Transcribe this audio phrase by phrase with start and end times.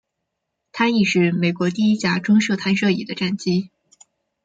[0.71, 3.69] 它亦是美国第一架装设弹射椅的战机。